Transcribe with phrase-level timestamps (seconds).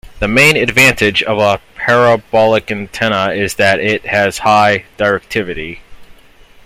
[0.17, 5.81] The main advantage of a parabolic antenna is that it has high directivity.